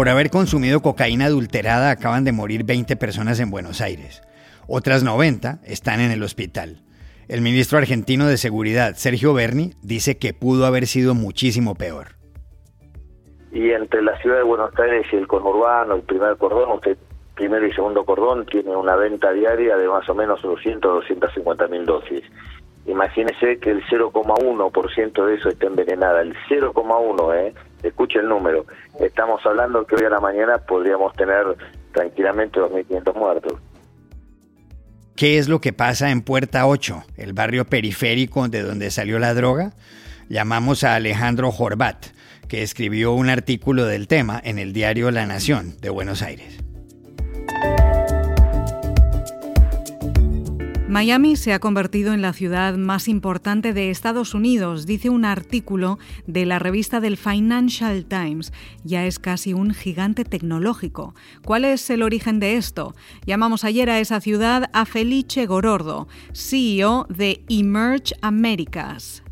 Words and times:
Por 0.00 0.08
haber 0.08 0.30
consumido 0.30 0.80
cocaína 0.80 1.26
adulterada 1.26 1.90
acaban 1.90 2.24
de 2.24 2.32
morir 2.32 2.64
20 2.64 2.96
personas 2.96 3.38
en 3.38 3.50
Buenos 3.50 3.82
Aires. 3.82 4.22
Otras 4.66 5.04
90 5.04 5.58
están 5.66 6.00
en 6.00 6.10
el 6.10 6.22
hospital. 6.22 6.78
El 7.28 7.42
ministro 7.42 7.76
argentino 7.76 8.26
de 8.26 8.38
Seguridad, 8.38 8.94
Sergio 8.94 9.34
Berni, 9.34 9.74
dice 9.82 10.16
que 10.16 10.32
pudo 10.32 10.64
haber 10.64 10.86
sido 10.86 11.14
muchísimo 11.14 11.74
peor. 11.74 12.16
Y 13.52 13.72
entre 13.72 14.00
la 14.00 14.16
ciudad 14.22 14.38
de 14.38 14.42
Buenos 14.42 14.70
Aires 14.78 15.06
y 15.12 15.16
el 15.16 15.26
conurbano, 15.28 15.96
el 15.96 16.02
primer 16.04 16.38
cordón, 16.38 16.70
usted 16.76 16.96
primero 17.34 17.66
y 17.66 17.72
segundo 17.74 18.06
cordón 18.06 18.46
tiene 18.46 18.74
una 18.74 18.96
venta 18.96 19.34
diaria 19.34 19.76
de 19.76 19.86
más 19.86 20.08
o 20.08 20.14
menos 20.14 20.40
200, 20.40 20.80
250 20.80 21.68
mil 21.68 21.84
dosis. 21.84 22.22
Imagínese 22.86 23.58
que 23.58 23.72
el 23.72 23.84
0,1% 23.84 25.26
de 25.26 25.34
eso 25.34 25.50
está 25.50 25.66
envenenada, 25.66 26.22
el 26.22 26.34
0,1, 26.48 27.34
¿eh? 27.36 27.54
Escuche 27.82 28.18
el 28.18 28.28
número. 28.28 28.66
Estamos 28.98 29.44
hablando 29.44 29.84
que 29.84 29.96
hoy 29.96 30.04
a 30.04 30.10
la 30.10 30.20
mañana 30.20 30.58
podríamos 30.58 31.14
tener 31.14 31.44
tranquilamente 31.92 32.60
2.500 32.60 33.14
muertos. 33.14 33.52
¿Qué 35.16 35.38
es 35.38 35.48
lo 35.48 35.60
que 35.60 35.72
pasa 35.72 36.10
en 36.10 36.22
Puerta 36.22 36.66
8, 36.66 37.04
el 37.16 37.32
barrio 37.34 37.66
periférico 37.66 38.48
de 38.48 38.62
donde 38.62 38.90
salió 38.90 39.18
la 39.18 39.34
droga? 39.34 39.72
Llamamos 40.28 40.84
a 40.84 40.94
Alejandro 40.94 41.50
Jorbat, 41.50 42.06
que 42.48 42.62
escribió 42.62 43.12
un 43.12 43.28
artículo 43.28 43.84
del 43.84 44.08
tema 44.08 44.40
en 44.42 44.58
el 44.58 44.72
diario 44.72 45.10
La 45.10 45.26
Nación 45.26 45.76
de 45.80 45.90
Buenos 45.90 46.22
Aires. 46.22 46.69
Miami 50.90 51.36
se 51.36 51.52
ha 51.52 51.60
convertido 51.60 52.14
en 52.14 52.20
la 52.20 52.32
ciudad 52.32 52.76
más 52.76 53.06
importante 53.06 53.72
de 53.72 53.90
Estados 53.90 54.34
Unidos, 54.34 54.86
dice 54.86 55.08
un 55.08 55.24
artículo 55.24 56.00
de 56.26 56.46
la 56.46 56.58
revista 56.58 56.98
del 56.98 57.16
Financial 57.16 58.04
Times. 58.06 58.52
Ya 58.82 59.06
es 59.06 59.20
casi 59.20 59.52
un 59.52 59.72
gigante 59.72 60.24
tecnológico. 60.24 61.14
¿Cuál 61.44 61.64
es 61.64 61.88
el 61.90 62.02
origen 62.02 62.40
de 62.40 62.56
esto? 62.56 62.96
Llamamos 63.24 63.62
ayer 63.62 63.88
a 63.88 64.00
esa 64.00 64.20
ciudad 64.20 64.68
a 64.72 64.84
Felice 64.84 65.46
Gorordo, 65.46 66.08
CEO 66.32 67.06
de 67.08 67.44
Emerge 67.48 68.16
Americas. 68.20 69.22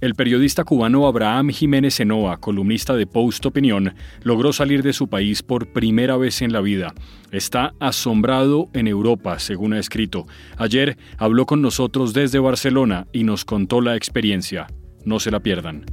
El 0.00 0.14
periodista 0.14 0.62
cubano 0.62 1.08
Abraham 1.08 1.48
Jiménez 1.48 1.98
Enoa, 1.98 2.36
columnista 2.36 2.94
de 2.94 3.08
Post 3.08 3.44
Opinión, 3.46 3.94
logró 4.22 4.52
salir 4.52 4.84
de 4.84 4.92
su 4.92 5.08
país 5.08 5.42
por 5.42 5.72
primera 5.72 6.16
vez 6.16 6.40
en 6.40 6.52
la 6.52 6.60
vida. 6.60 6.94
Está 7.32 7.74
asombrado 7.80 8.70
en 8.74 8.86
Europa, 8.86 9.40
según 9.40 9.72
ha 9.72 9.80
escrito. 9.80 10.28
Ayer 10.56 10.96
habló 11.16 11.46
con 11.46 11.62
nosotros 11.62 12.14
desde 12.14 12.38
Barcelona 12.38 13.08
y 13.12 13.24
nos 13.24 13.44
contó 13.44 13.80
la 13.80 13.96
experiencia. 13.96 14.68
No 15.04 15.18
se 15.18 15.32
la 15.32 15.40
pierdan. 15.40 15.84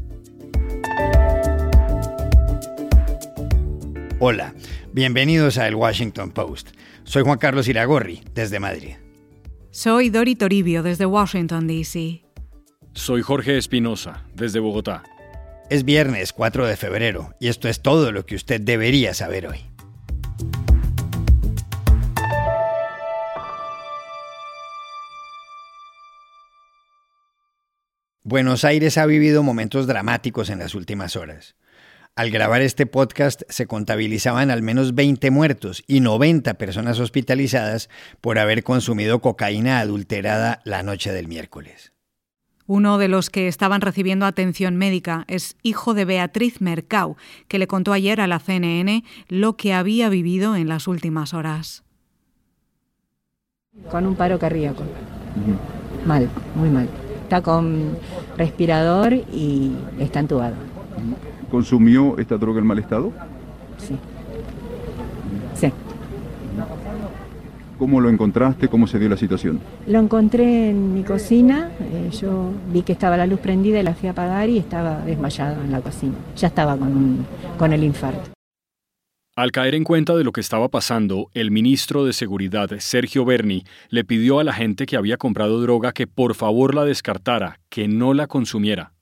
Hola, 4.20 4.54
bienvenidos 4.94 5.58
a 5.58 5.68
El 5.68 5.74
Washington 5.74 6.30
Post. 6.30 6.78
Soy 7.06 7.24
Juan 7.24 7.40
Carlos 7.40 7.68
Iragorri, 7.68 8.22
desde 8.36 8.60
Madrid. 8.60 8.98
Soy 9.72 10.12
Dori 10.12 10.36
Toribio, 10.36 10.84
desde 10.84 11.08
Washington, 11.08 11.66
D.C. 11.66 12.25
Soy 12.96 13.22
Jorge 13.22 13.58
Espinosa, 13.58 14.24
desde 14.34 14.62
Bogotá. 14.62 15.04
Es 15.70 15.84
viernes 15.84 16.32
4 16.32 16.66
de 16.66 16.78
febrero 16.78 17.36
y 17.42 17.50
esto 17.50 17.68
es 17.68 17.82
todo 17.82 18.14
lo 18.14 18.26
que 18.26 18.36
usted 18.36 18.62
debería 18.62 19.14
saber 19.14 19.48
hoy. 19.48 19.60
Buenos 28.24 28.64
Aires 28.64 28.98
ha 28.98 29.06
vivido 29.06 29.44
momentos 29.44 29.88
dramáticos 29.88 30.50
en 30.50 30.60
las 30.60 30.74
últimas 30.74 31.18
horas. 31.18 31.58
Al 32.16 32.32
grabar 32.32 32.62
este 32.62 32.86
podcast 32.86 33.42
se 33.50 33.68
contabilizaban 33.68 34.50
al 34.50 34.64
menos 34.64 34.96
20 34.96 35.30
muertos 35.32 35.84
y 35.86 36.00
90 36.00 36.54
personas 36.56 37.00
hospitalizadas 37.02 37.90
por 38.22 38.40
haber 38.40 38.64
consumido 38.64 39.20
cocaína 39.20 39.80
adulterada 39.80 40.62
la 40.64 40.82
noche 40.82 41.12
del 41.12 41.28
miércoles. 41.28 41.92
Uno 42.68 42.98
de 42.98 43.08
los 43.08 43.30
que 43.30 43.48
estaban 43.48 43.82
recibiendo 43.82 44.26
atención 44.26 44.76
médica 44.76 45.24
es 45.28 45.56
hijo 45.62 45.94
de 45.94 46.06
Beatriz 46.06 46.62
Mercau, 46.62 47.16
que 47.48 47.60
le 47.60 47.68
contó 47.68 47.94
ayer 47.94 48.20
a 48.20 48.28
la 48.28 48.40
CNN 48.40 49.04
lo 49.28 49.56
que 49.56 49.74
había 49.74 50.10
vivido 50.10 50.56
en 50.56 50.68
las 50.68 50.88
últimas 50.88 51.36
horas. 51.36 51.84
Con 53.92 54.08
un 54.08 54.16
paro 54.16 54.40
cardíaco. 54.40 54.84
Mal, 56.08 56.28
muy 56.56 56.70
mal. 56.70 56.90
Está 57.24 57.42
con 57.42 57.98
respirador 58.38 59.14
y 59.14 59.76
está 60.00 60.20
entubado. 60.20 60.56
¿Consumió 61.52 62.18
esta 62.18 62.38
droga 62.38 62.62
en 62.62 62.68
mal 62.68 62.80
estado? 62.80 63.12
Sí. 63.78 63.96
Sí. 65.54 65.72
¿Cómo 67.78 68.00
lo 68.00 68.10
encontraste? 68.10 68.68
¿Cómo 68.70 68.88
se 68.88 69.00
dio 69.00 69.10
la 69.10 69.18
situación? 69.18 69.60
Lo 69.88 70.00
encontré 70.00 70.70
en 70.70 70.94
mi 70.94 71.04
cocina, 71.04 71.72
eh, 71.80 72.10
yo 72.22 72.52
vi 72.72 72.84
que 72.84 72.94
estaba 72.94 73.18
la 73.18 73.26
luz 73.26 73.40
prendida 73.40 73.80
y 73.80 73.84
la 73.84 73.94
fui 73.94 74.08
a 74.08 74.12
apagar 74.12 74.48
y 74.50 74.58
estaba 74.58 75.02
desmayado 75.02 75.62
en 75.62 75.72
la 75.72 75.82
cocina. 75.82 76.14
Ya 76.38 76.48
estaba 76.48 76.78
con, 76.78 77.26
con 77.58 77.74
el 77.74 77.84
infarto. 77.84 78.32
Al 79.38 79.52
caer 79.52 79.76
en 79.76 79.84
cuenta 79.84 80.16
de 80.16 80.24
lo 80.24 80.32
que 80.32 80.40
estaba 80.40 80.70
pasando, 80.70 81.30
el 81.34 81.52
ministro 81.52 82.06
de 82.06 82.14
Seguridad, 82.14 82.70
Sergio 82.80 83.26
Berni, 83.26 83.66
le 83.90 84.06
pidió 84.06 84.40
a 84.40 84.46
la 84.46 84.54
gente 84.54 84.86
que 84.86 84.96
había 84.96 85.18
comprado 85.18 85.60
droga 85.60 85.92
que 85.92 86.08
por 86.08 86.36
favor 86.36 86.74
la 86.74 86.86
descartara, 86.86 87.60
que 87.68 87.90
no 87.90 88.14
la 88.14 88.28
consumiera. 88.28 88.95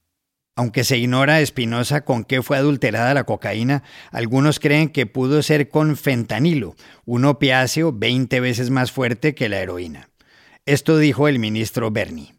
Aunque 0.55 0.83
se 0.83 0.97
ignora 0.97 1.41
Espinosa 1.41 2.05
con 2.05 2.23
qué 2.23 2.43
fue 2.43 2.57
adulterada 2.57 3.15
la 3.15 3.23
cocaína, 3.23 3.81
algunos 4.11 4.59
creen 4.59 4.89
que 4.89 5.07
pudo 5.07 5.41
ser 5.41 5.69
con 5.69 5.97
fentanilo, 5.97 6.75
un 7.05 7.25
opiáceo 7.25 7.91
20 7.91 8.39
veces 8.39 8.69
más 8.69 8.91
fuerte 8.91 9.33
que 9.33 9.49
la 9.49 9.59
heroína. 9.59 10.09
Esto 10.67 10.99
dijo 10.99 11.27
el 11.27 11.39
ministro 11.39 11.89
Berni. 11.89 12.33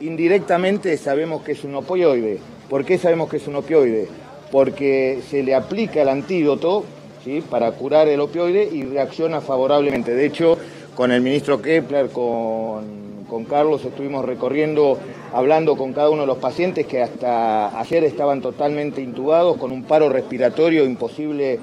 Indirectamente 0.00 0.96
sabemos 0.96 1.42
que 1.42 1.52
es 1.52 1.62
un 1.62 1.76
opioide. 1.76 2.40
¿Por 2.68 2.84
qué 2.84 2.98
sabemos 2.98 3.30
que 3.30 3.36
es 3.36 3.46
un 3.46 3.54
opioide? 3.54 4.08
Porque 4.50 5.20
se 5.30 5.44
le 5.44 5.54
aplica 5.54 6.02
el 6.02 6.08
antídoto 6.08 6.84
¿sí? 7.24 7.40
para 7.48 7.70
curar 7.70 8.08
el 8.08 8.18
opioide 8.18 8.64
y 8.64 8.82
reacciona 8.82 9.40
favorablemente. 9.40 10.12
De 10.12 10.26
hecho, 10.26 10.58
con 10.96 11.12
el 11.12 11.22
ministro 11.22 11.62
Kepler, 11.62 12.08
con 12.10 13.11
con 13.32 13.46
Carlos 13.46 13.82
estuvimos 13.82 14.26
recorriendo, 14.26 14.98
hablando 15.32 15.74
con 15.74 15.94
cada 15.94 16.10
uno 16.10 16.20
de 16.20 16.26
los 16.26 16.36
pacientes 16.36 16.86
que 16.86 17.00
hasta 17.00 17.80
ayer 17.80 18.04
estaban 18.04 18.42
totalmente 18.42 19.00
intubados 19.00 19.56
con 19.56 19.72
un 19.72 19.84
paro 19.84 20.10
respiratorio 20.10 20.84
imposible 20.84 21.58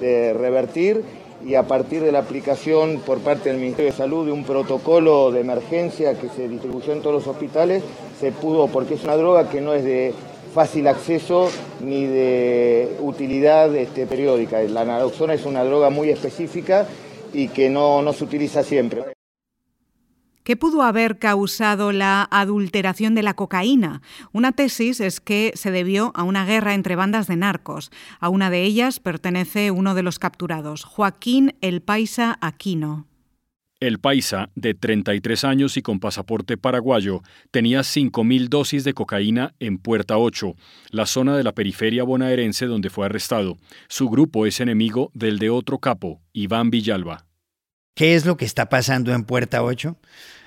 de 0.00 0.32
revertir 0.32 1.04
y 1.46 1.54
a 1.54 1.62
partir 1.62 2.02
de 2.02 2.10
la 2.10 2.18
aplicación 2.18 3.00
por 3.06 3.20
parte 3.20 3.50
del 3.50 3.60
Ministerio 3.60 3.92
de 3.92 3.96
Salud 3.96 4.26
de 4.26 4.32
un 4.32 4.42
protocolo 4.42 5.30
de 5.30 5.42
emergencia 5.42 6.18
que 6.18 6.28
se 6.28 6.48
distribuyó 6.48 6.92
en 6.92 7.02
todos 7.02 7.14
los 7.14 7.28
hospitales, 7.28 7.84
se 8.18 8.32
pudo, 8.32 8.66
porque 8.66 8.94
es 8.94 9.04
una 9.04 9.16
droga 9.16 9.48
que 9.48 9.60
no 9.60 9.74
es 9.74 9.84
de 9.84 10.12
fácil 10.52 10.88
acceso 10.88 11.50
ni 11.84 12.04
de 12.04 12.96
utilidad 13.00 13.72
este, 13.76 14.06
periódica. 14.06 14.60
La 14.62 14.84
naloxona 14.84 15.34
es 15.34 15.46
una 15.46 15.62
droga 15.62 15.88
muy 15.88 16.10
específica 16.10 16.84
y 17.32 17.46
que 17.46 17.70
no, 17.70 18.02
no 18.02 18.12
se 18.12 18.24
utiliza 18.24 18.64
siempre. 18.64 19.04
¿Qué 20.44 20.56
pudo 20.56 20.82
haber 20.82 21.20
causado 21.20 21.92
la 21.92 22.26
adulteración 22.30 23.14
de 23.14 23.22
la 23.22 23.34
cocaína? 23.34 24.02
Una 24.32 24.50
tesis 24.50 24.98
es 25.00 25.20
que 25.20 25.52
se 25.54 25.70
debió 25.70 26.10
a 26.16 26.24
una 26.24 26.44
guerra 26.44 26.74
entre 26.74 26.96
bandas 26.96 27.28
de 27.28 27.36
narcos. 27.36 27.92
A 28.18 28.28
una 28.28 28.50
de 28.50 28.64
ellas 28.64 28.98
pertenece 28.98 29.70
uno 29.70 29.94
de 29.94 30.02
los 30.02 30.18
capturados, 30.18 30.82
Joaquín 30.82 31.54
El 31.60 31.80
Paisa 31.80 32.38
Aquino. 32.40 33.06
El 33.78 34.00
Paisa, 34.00 34.50
de 34.56 34.74
33 34.74 35.44
años 35.44 35.76
y 35.76 35.82
con 35.82 36.00
pasaporte 36.00 36.56
paraguayo, 36.56 37.22
tenía 37.52 37.80
5.000 37.80 38.48
dosis 38.48 38.84
de 38.84 38.94
cocaína 38.94 39.54
en 39.60 39.78
Puerta 39.78 40.18
8, 40.18 40.54
la 40.90 41.06
zona 41.06 41.36
de 41.36 41.44
la 41.44 41.52
periferia 41.52 42.02
bonaerense 42.02 42.66
donde 42.66 42.90
fue 42.90 43.06
arrestado. 43.06 43.58
Su 43.88 44.08
grupo 44.08 44.46
es 44.46 44.60
enemigo 44.60 45.10
del 45.14 45.38
de 45.38 45.50
otro 45.50 45.78
capo, 45.78 46.20
Iván 46.32 46.70
Villalba. 46.70 47.26
¿Qué 47.94 48.14
es 48.14 48.24
lo 48.24 48.38
que 48.38 48.46
está 48.46 48.70
pasando 48.70 49.12
en 49.12 49.24
Puerta 49.24 49.62
8? 49.62 49.98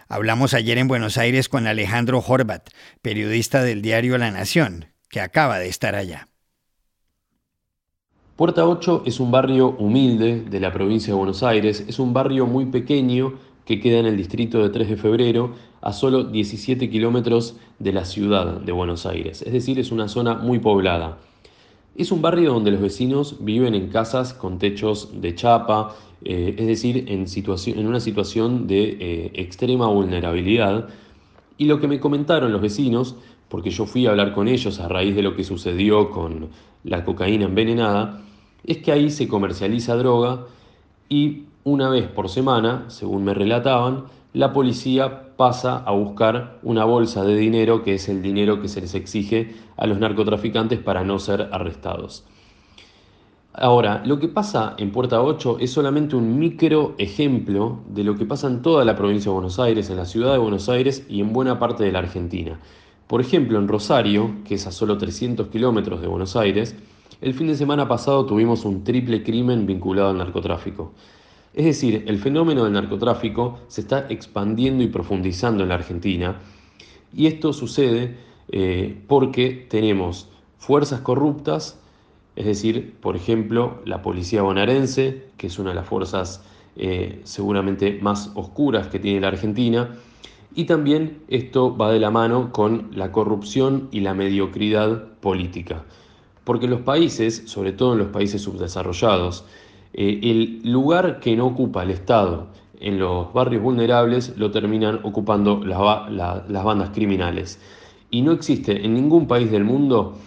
Hablamos 0.07 0.55
ayer 0.55 0.79
en 0.79 0.87
Buenos 0.87 1.19
Aires 1.19 1.47
con 1.47 1.67
Alejandro 1.67 2.23
Horvat, 2.25 2.69
periodista 3.03 3.61
del 3.61 3.83
diario 3.83 4.17
La 4.17 4.31
Nación, 4.31 4.87
que 5.09 5.21
acaba 5.21 5.59
de 5.59 5.67
estar 5.67 5.93
allá. 5.93 6.27
Puerta 8.35 8.67
8 8.67 9.03
es 9.05 9.19
un 9.19 9.29
barrio 9.29 9.75
humilde 9.77 10.41
de 10.41 10.59
la 10.59 10.73
provincia 10.73 11.13
de 11.13 11.19
Buenos 11.19 11.43
Aires, 11.43 11.85
es 11.87 11.99
un 11.99 12.13
barrio 12.13 12.47
muy 12.47 12.65
pequeño 12.65 13.35
que 13.63 13.79
queda 13.79 13.99
en 13.99 14.07
el 14.07 14.17
distrito 14.17 14.63
de 14.63 14.69
3 14.69 14.89
de 14.89 14.97
febrero, 14.97 15.53
a 15.81 15.93
solo 15.93 16.23
17 16.23 16.89
kilómetros 16.89 17.57
de 17.77 17.93
la 17.93 18.05
ciudad 18.05 18.59
de 18.59 18.71
Buenos 18.71 19.05
Aires, 19.05 19.43
es 19.43 19.53
decir, 19.53 19.77
es 19.77 19.91
una 19.91 20.07
zona 20.07 20.33
muy 20.33 20.57
poblada. 20.57 21.19
Es 21.95 22.11
un 22.11 22.21
barrio 22.21 22.51
donde 22.51 22.71
los 22.71 22.81
vecinos 22.81 23.37
viven 23.39 23.73
en 23.73 23.87
casas 23.87 24.33
con 24.33 24.59
techos 24.59 25.21
de 25.21 25.33
chapa, 25.33 25.95
eh, 26.23 26.55
es 26.57 26.67
decir, 26.67 27.05
en, 27.07 27.25
en, 27.25 27.87
una 27.87 27.99
situación 27.99 28.67
de 28.67 28.97
eh, 28.99 29.31
extrema 29.35 29.87
vulnerabilidad. 29.87 30.89
Y 31.57 31.65
lo 31.65 31.79
que 31.79 31.87
me 31.87 31.99
comentaron 31.99 32.51
los 32.51 32.61
vecinos 32.61 33.15
porque 33.49 33.69
yo 33.69 33.85
fui 33.85 34.05
a 34.05 34.09
hablar 34.09 34.33
con 34.33 34.47
ellos 34.47 34.79
a 34.79 34.87
raíz 34.87 35.15
de 35.15 35.21
lo 35.21 35.35
que 35.35 35.43
sucedió 35.43 36.09
con 36.09 36.49
la 36.83 37.03
cocaína 37.03 37.45
envenenada, 37.45 38.21
es 38.63 38.77
que 38.79 38.91
ahí 38.91 39.09
se 39.09 39.27
comercializa 39.27 39.95
droga 39.95 40.45
y 41.09 41.43
una 41.63 41.89
vez 41.89 42.07
por 42.07 42.29
semana, 42.29 42.85
según 42.87 43.23
me 43.23 43.33
relataban, 43.33 44.05
la 44.33 44.51
policía 44.51 45.35
pasa 45.37 45.77
a 45.77 45.91
buscar 45.91 46.59
una 46.63 46.85
bolsa 46.85 47.23
de 47.23 47.35
dinero 47.35 47.83
que 47.83 47.95
es 47.95 48.09
el 48.09 48.21
dinero 48.21 48.61
que 48.61 48.67
se 48.67 48.81
les 48.81 48.93
exige 48.93 49.55
a 49.77 49.87
los 49.87 49.99
narcotraficantes 49.99 50.79
para 50.79 51.03
no 51.03 51.19
ser 51.19 51.49
arrestados. 51.51 52.25
Ahora, 53.57 54.03
lo 54.05 54.19
que 54.19 54.27
pasa 54.27 54.75
en 54.77 54.91
Puerta 54.91 55.21
8 55.21 55.59
es 55.61 55.71
solamente 55.71 56.17
un 56.17 56.37
micro 56.37 56.93
ejemplo 56.97 57.79
de 57.87 58.03
lo 58.03 58.15
que 58.15 58.25
pasa 58.25 58.47
en 58.47 58.61
toda 58.61 58.83
la 58.83 58.97
provincia 58.97 59.31
de 59.31 59.35
Buenos 59.35 59.59
Aires, 59.59 59.89
en 59.89 59.95
la 59.95 60.03
ciudad 60.03 60.33
de 60.33 60.39
Buenos 60.39 60.67
Aires 60.67 61.05
y 61.07 61.21
en 61.21 61.31
buena 61.31 61.57
parte 61.57 61.85
de 61.85 61.93
la 61.93 61.99
Argentina. 61.99 62.59
Por 63.07 63.21
ejemplo, 63.21 63.57
en 63.57 63.69
Rosario, 63.69 64.31
que 64.43 64.55
es 64.55 64.67
a 64.67 64.73
solo 64.73 64.97
300 64.97 65.47
kilómetros 65.47 66.01
de 66.01 66.07
Buenos 66.07 66.35
Aires, 66.35 66.75
el 67.21 67.33
fin 67.33 67.47
de 67.47 67.55
semana 67.55 67.87
pasado 67.87 68.25
tuvimos 68.25 68.65
un 68.65 68.83
triple 68.83 69.23
crimen 69.23 69.65
vinculado 69.65 70.09
al 70.09 70.17
narcotráfico. 70.17 70.91
Es 71.53 71.63
decir, 71.63 72.03
el 72.07 72.19
fenómeno 72.19 72.65
del 72.65 72.73
narcotráfico 72.73 73.59
se 73.69 73.79
está 73.79 74.07
expandiendo 74.09 74.83
y 74.83 74.87
profundizando 74.87 75.63
en 75.63 75.69
la 75.69 75.75
Argentina 75.75 76.41
y 77.15 77.27
esto 77.27 77.53
sucede 77.53 78.17
eh, 78.51 79.01
porque 79.07 79.65
tenemos 79.69 80.27
fuerzas 80.57 80.99
corruptas, 80.99 81.79
es 82.35 82.45
decir, 82.45 82.95
por 82.99 83.15
ejemplo, 83.15 83.81
la 83.85 84.01
policía 84.01 84.41
bonaerense, 84.41 85.23
que 85.37 85.47
es 85.47 85.57
una 85.59 85.69
de 85.69 85.75
las 85.75 85.87
fuerzas 85.87 86.43
eh, 86.75 87.21
seguramente 87.23 87.99
más 88.01 88.31
oscuras 88.35 88.87
que 88.87 88.99
tiene 88.99 89.21
la 89.21 89.29
Argentina, 89.29 89.95
y 90.53 90.65
también 90.65 91.19
esto 91.27 91.75
va 91.75 91.91
de 91.91 91.99
la 91.99 92.11
mano 92.11 92.51
con 92.51 92.89
la 92.93 93.11
corrupción 93.11 93.89
y 93.91 94.01
la 94.01 94.13
mediocridad 94.13 95.03
política. 95.19 95.83
Porque 96.43 96.67
los 96.67 96.81
países, 96.81 97.43
sobre 97.45 97.73
todo 97.73 97.93
en 97.93 97.99
los 97.99 98.07
países 98.09 98.41
subdesarrollados, 98.41 99.45
eh, 99.93 100.19
el 100.23 100.61
lugar 100.63 101.19
que 101.19 101.35
no 101.35 101.47
ocupa 101.47 101.83
el 101.83 101.91
Estado 101.91 102.47
en 102.79 102.99
los 102.99 103.33
barrios 103.33 103.63
vulnerables 103.63 104.37
lo 104.37 104.51
terminan 104.51 104.99
ocupando 105.03 105.63
las 105.63 106.63
bandas 106.63 106.89
criminales. 106.89 107.59
Y 108.11 108.21
no 108.21 108.31
existe 108.31 108.85
en 108.85 108.93
ningún 108.93 109.27
país 109.27 109.51
del 109.51 109.63
mundo 109.63 110.17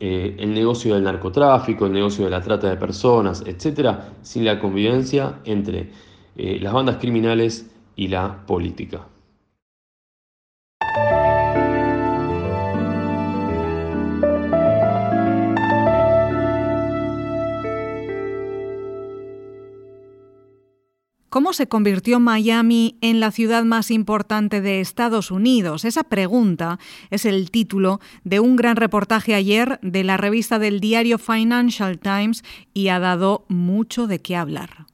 eh, 0.00 0.36
el 0.38 0.54
negocio 0.54 0.94
del 0.94 1.04
narcotráfico, 1.04 1.86
el 1.86 1.92
negocio 1.92 2.24
de 2.24 2.30
la 2.30 2.40
trata 2.40 2.68
de 2.68 2.76
personas, 2.76 3.42
etcétera, 3.46 4.12
sin 4.22 4.44
la 4.44 4.60
convivencia 4.60 5.40
entre 5.44 5.90
eh, 6.36 6.58
las 6.60 6.72
bandas 6.72 6.96
criminales 6.98 7.70
y 7.96 8.08
la 8.08 8.46
política. 8.46 9.06
¿Cómo 21.30 21.52
se 21.52 21.68
convirtió 21.68 22.20
Miami 22.20 22.96
en 23.02 23.20
la 23.20 23.30
ciudad 23.32 23.62
más 23.64 23.90
importante 23.90 24.62
de 24.62 24.80
Estados 24.80 25.30
Unidos? 25.30 25.84
Esa 25.84 26.04
pregunta 26.04 26.78
es 27.10 27.26
el 27.26 27.50
título 27.50 28.00
de 28.24 28.40
un 28.40 28.56
gran 28.56 28.76
reportaje 28.76 29.34
ayer 29.34 29.78
de 29.82 30.04
la 30.04 30.16
revista 30.16 30.58
del 30.58 30.80
diario 30.80 31.18
Financial 31.18 31.98
Times 31.98 32.42
y 32.72 32.88
ha 32.88 32.98
dado 32.98 33.44
mucho 33.48 34.06
de 34.06 34.20
qué 34.20 34.36
hablar. 34.36 34.86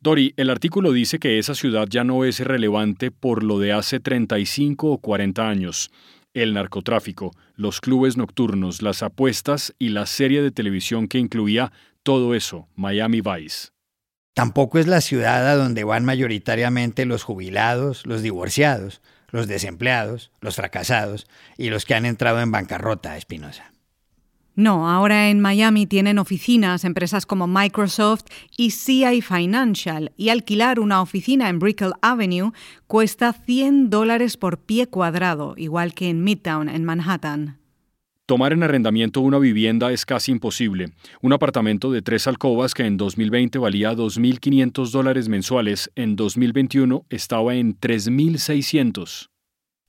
Dori, 0.00 0.34
el 0.36 0.50
artículo 0.50 0.90
dice 0.90 1.20
que 1.20 1.38
esa 1.38 1.54
ciudad 1.54 1.86
ya 1.88 2.02
no 2.02 2.24
es 2.24 2.40
relevante 2.40 3.12
por 3.12 3.44
lo 3.44 3.60
de 3.60 3.72
hace 3.72 4.00
35 4.00 4.90
o 4.90 4.98
40 4.98 5.48
años. 5.48 5.92
El 6.34 6.54
narcotráfico, 6.54 7.30
los 7.54 7.80
clubes 7.80 8.16
nocturnos, 8.16 8.82
las 8.82 9.04
apuestas 9.04 9.76
y 9.78 9.90
la 9.90 10.06
serie 10.06 10.42
de 10.42 10.50
televisión 10.50 11.06
que 11.06 11.20
incluía 11.20 11.70
todo 12.02 12.34
eso, 12.34 12.66
Miami 12.74 13.20
Vice. 13.20 13.68
Tampoco 14.34 14.78
es 14.78 14.86
la 14.86 15.00
ciudad 15.00 15.46
a 15.48 15.56
donde 15.56 15.84
van 15.84 16.04
mayoritariamente 16.04 17.04
los 17.04 17.22
jubilados, 17.22 18.06
los 18.06 18.22
divorciados, 18.22 19.02
los 19.28 19.46
desempleados, 19.46 20.30
los 20.40 20.56
fracasados 20.56 21.26
y 21.58 21.68
los 21.68 21.84
que 21.84 21.94
han 21.94 22.06
entrado 22.06 22.40
en 22.40 22.50
bancarrota, 22.50 23.16
Espinosa. 23.16 23.72
No, 24.54 24.90
ahora 24.90 25.30
en 25.30 25.40
Miami 25.40 25.86
tienen 25.86 26.18
oficinas 26.18 26.84
empresas 26.84 27.24
como 27.24 27.46
Microsoft 27.46 28.24
y 28.56 28.70
CI 28.70 29.22
Financial 29.22 30.12
y 30.18 30.28
alquilar 30.28 30.78
una 30.78 31.00
oficina 31.00 31.48
en 31.48 31.58
Brickell 31.58 31.94
Avenue 32.02 32.52
cuesta 32.86 33.32
100 33.32 33.88
dólares 33.88 34.36
por 34.36 34.58
pie 34.58 34.88
cuadrado, 34.88 35.54
igual 35.56 35.94
que 35.94 36.10
en 36.10 36.22
Midtown, 36.22 36.68
en 36.68 36.84
Manhattan. 36.84 37.61
Tomar 38.26 38.52
en 38.52 38.62
arrendamiento 38.62 39.20
una 39.20 39.38
vivienda 39.38 39.90
es 39.90 40.06
casi 40.06 40.30
imposible. 40.30 40.92
Un 41.22 41.32
apartamento 41.32 41.90
de 41.90 42.02
tres 42.02 42.28
alcobas 42.28 42.72
que 42.72 42.86
en 42.86 42.96
2020 42.96 43.58
valía 43.58 43.94
2.500 43.94 44.90
dólares 44.90 45.28
mensuales, 45.28 45.90
en 45.96 46.14
2021 46.14 47.04
estaba 47.10 47.56
en 47.56 47.78
3.600. 47.78 49.28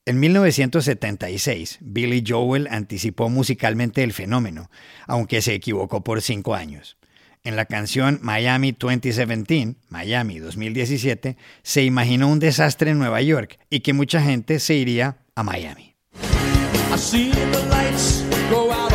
En 0.06 0.20
1976, 0.20 1.78
Billy 1.82 2.24
Joel 2.28 2.68
anticipó 2.72 3.30
musicalmente 3.30 4.04
el 4.04 4.14
fenómeno, 4.14 4.70
aunque 5.08 5.42
se 5.42 5.54
equivocó 5.54 6.04
por 6.04 6.22
cinco 6.22 6.56
años. 6.56 6.98
En 7.44 7.56
la 7.56 7.66
canción 7.66 8.20
Miami 8.24 8.72
2017, 8.72 9.76
Miami 9.90 10.40
2017, 10.40 11.38
se 11.62 11.84
imaginó 11.84 12.30
un 12.30 12.40
desastre 12.40 12.92
en 12.92 13.00
Nueva 13.00 13.22
York 13.22 13.60
y 13.70 13.82
que 13.82 13.94
mucha 13.94 14.22
gente 14.22 14.60
se 14.60 14.76
iría 14.76 15.18
a 15.36 15.44
Miami. 15.44 15.93
seeing 17.04 17.52
the 17.52 17.66
lights 17.70 18.22
go 18.50 18.72
out. 18.72 18.93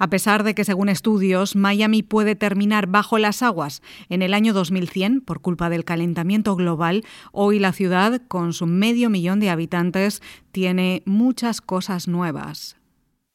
A 0.00 0.08
pesar 0.08 0.44
de 0.44 0.54
que, 0.54 0.64
según 0.64 0.88
estudios, 0.88 1.56
Miami 1.56 2.02
puede 2.02 2.34
terminar 2.34 2.86
bajo 2.86 3.18
las 3.18 3.42
aguas 3.42 3.82
en 4.08 4.22
el 4.22 4.32
año 4.32 4.54
2100 4.54 5.20
por 5.20 5.42
culpa 5.42 5.68
del 5.68 5.84
calentamiento 5.84 6.56
global, 6.56 7.04
hoy 7.32 7.58
la 7.58 7.74
ciudad, 7.74 8.22
con 8.26 8.54
su 8.54 8.64
medio 8.64 9.10
millón 9.10 9.40
de 9.40 9.50
habitantes, 9.50 10.22
tiene 10.52 11.02
muchas 11.04 11.60
cosas 11.60 12.08
nuevas. 12.08 12.78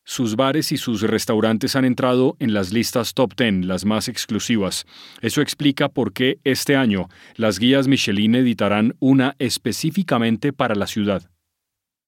Sus 0.05 0.35
bares 0.35 0.71
y 0.71 0.77
sus 0.77 1.03
restaurantes 1.03 1.75
han 1.75 1.85
entrado 1.85 2.35
en 2.39 2.55
las 2.55 2.73
listas 2.73 3.13
top 3.13 3.35
10, 3.37 3.65
las 3.67 3.85
más 3.85 4.07
exclusivas. 4.07 4.87
Eso 5.21 5.41
explica 5.41 5.89
por 5.89 6.13
qué 6.13 6.39
este 6.43 6.75
año 6.75 7.09
las 7.35 7.59
guías 7.59 7.87
Michelin 7.87 8.33
editarán 8.33 8.95
una 8.99 9.35
específicamente 9.37 10.51
para 10.51 10.73
la 10.73 10.87
ciudad. 10.87 11.29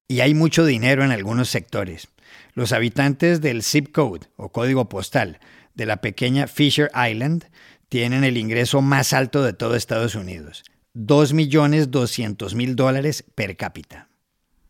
Y 0.08 0.22
hay 0.22 0.34
mucho 0.34 0.66
dinero 0.66 1.04
en 1.04 1.12
algunos 1.12 1.50
sectores. 1.50 2.08
Los 2.54 2.72
habitantes 2.72 3.42
del 3.42 3.64
zip 3.64 3.92
code 3.92 4.28
o 4.36 4.50
código 4.52 4.90
postal 4.90 5.40
de 5.76 5.86
la 5.86 5.98
pequeña 5.98 6.48
Fisher 6.48 6.90
Island 6.96 7.46
tienen 7.90 8.24
el 8.24 8.38
ingreso 8.38 8.82
más 8.82 9.14
alto 9.14 9.44
de 9.44 9.54
todo 9.54 9.76
Estados 9.76 10.16
Unidos, 10.16 10.64
2.200.000 10.96 12.76
dólares 12.76 13.24
per 13.36 13.56
cápita. 13.56 14.10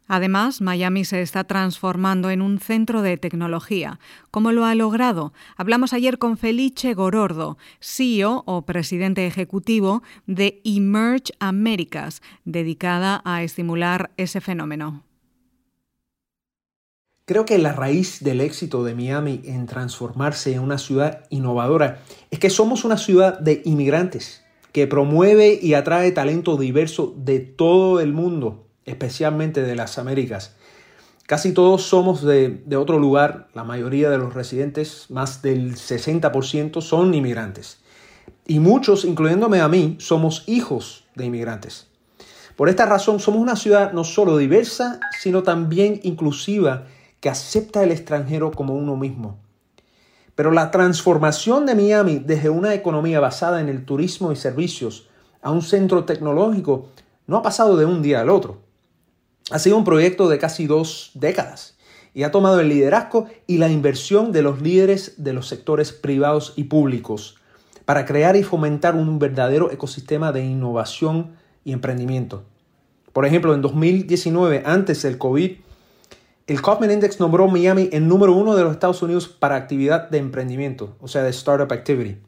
Además, 0.08 0.62
Miami 0.62 1.04
se 1.04 1.22
está 1.22 1.44
transformando 1.44 2.30
en 2.30 2.42
un 2.42 2.60
centro 2.60 3.02
de 3.02 3.18
tecnología. 3.18 4.00
¿Cómo 4.32 4.54
lo 4.54 4.66
ha 4.66 4.74
logrado? 4.74 5.34
Hablamos 5.58 5.92
ayer 5.92 6.18
con 6.18 6.38
Felice 6.38 6.94
Gorordo, 6.94 7.58
CEO 7.82 8.44
o 8.46 8.66
presidente 8.66 9.28
ejecutivo 9.28 10.04
de 10.26 10.62
Emerge 10.64 11.34
Americas, 11.40 12.22
dedicada 12.46 13.22
a 13.26 13.44
estimular 13.44 14.12
ese 14.16 14.40
fenómeno. 14.40 15.07
Creo 17.27 17.43
que 17.43 17.57
la 17.57 17.74
raíz 17.74 18.24
del 18.24 18.39
éxito 18.39 18.86
de 18.86 18.96
Miami 18.96 19.41
en 19.43 19.65
transformarse 19.65 20.53
en 20.53 20.62
una 20.62 20.77
ciudad 20.77 21.25
innovadora 21.29 22.00
es 22.31 22.39
que 22.39 22.50
somos 22.50 22.86
una 22.86 22.96
ciudad 22.96 23.38
de 23.38 23.62
inmigrantes 23.65 24.46
que 24.72 24.88
promueve 24.88 25.60
y 25.62 25.74
atrae 25.74 26.13
talento 26.13 26.55
diverso 26.55 27.13
de 27.17 27.41
todo 27.41 28.00
el 28.00 28.13
mundo, 28.13 28.65
especialmente 28.86 29.62
de 29.63 29.75
las 29.75 29.98
Américas. 29.98 30.55
Casi 31.25 31.51
todos 31.51 31.84
somos 31.84 32.24
de, 32.24 32.63
otro 32.77 32.98
lugar, 32.98 33.50
la 33.53 33.65
mayoría 33.65 34.10
de 34.10 34.19
los 34.19 34.34
residentes, 34.34 35.07
más 35.10 35.41
del 35.41 35.75
60%, 35.75 36.79
son 36.79 37.13
inmigrantes. 37.13 37.79
Y 38.46 38.60
muchos, 38.60 39.03
incluyéndome 39.03 39.60
a 39.60 39.67
mí, 39.67 39.98
somos 40.00 40.46
hijos 40.48 41.03
de 41.15 41.25
inmigrantes. 41.25 41.88
Por 42.55 42.69
esta 42.69 42.86
razón 42.86 43.19
somos 43.19 43.41
una 43.41 43.57
ciudad 43.57 43.91
no 43.91 44.05
solo 44.05 44.38
diversa, 44.38 45.01
sino 45.19 45.43
también 45.43 46.00
inclusiva 46.03 46.88
que 47.19 47.29
acepta 47.29 47.83
el 47.83 47.91
extranjero 47.91 48.51
como 48.51 48.75
uno 48.75 48.95
mismo. 48.95 49.39
Pero 50.36 50.51
la 50.51 50.69
transformación 50.69 51.65
de 51.65 51.75
Miami 51.75 52.19
desde 52.19 52.50
una 52.50 52.74
economía 52.74 53.19
basada 53.19 53.59
en 53.59 53.69
el 53.69 53.86
turismo 53.86 54.31
y 54.31 54.36
servicios 54.36 55.09
a 55.41 55.51
un 55.51 55.62
centro 55.62 56.05
tecnológico 56.05 56.89
no 57.25 57.38
ha 57.38 57.41
pasado 57.41 57.75
de 57.77 57.86
un 57.86 58.01
día 58.01 58.21
al 58.21 58.29
otro. 58.29 58.62
Ha 59.50 59.59
sido 59.59 59.77
un 59.77 59.83
proyecto 59.83 60.29
de 60.29 60.38
casi 60.38 60.67
dos 60.67 61.12
décadas 61.13 61.77
y 62.13 62.24
ha 62.24 62.31
tomado 62.31 62.59
el 62.59 62.69
liderazgo 62.69 63.27
y 63.47 63.57
la 63.57 63.69
inversión 63.69 64.31
de 64.31 64.41
los 64.41 64.62
líderes 64.62 65.24
de 65.24 65.33
los 65.33 65.47
sectores 65.47 65.91
privados 65.91 66.53
y 66.55 66.65
públicos 66.65 67.38
para 67.86 68.05
crear 68.05 68.36
y 68.36 68.43
fomentar 68.43 68.95
un 68.95 69.17
verdadero 69.17 69.71
ecosistema 69.71 70.31
de 70.31 70.43
innovación 70.43 71.36
y 71.63 71.71
emprendimiento. 71.71 72.43
Por 73.13 73.25
ejemplo, 73.25 73.53
en 73.53 73.62
2019, 73.62 74.63
antes 74.65 75.01
del 75.03 75.17
COVID, 75.17 75.53
el 76.48 76.62
Kaufman 76.62 76.92
Index 76.92 77.20
nombró 77.20 77.50
Miami 77.50 77.89
el 77.92 78.08
número 78.08 78.34
uno 78.34 78.56
de 78.56 78.63
los 78.63 78.72
Estados 78.72 79.01
Unidos 79.01 79.27
para 79.27 79.58
actividad 79.58 80.10
de 80.10 80.18
emprendimiento, 80.18 80.96
o 81.01 81.10
sea, 81.10 81.24
de 81.24 81.30
startup 81.32 81.74
activity. 81.74 82.22